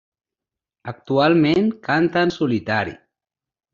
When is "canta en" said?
1.91-2.33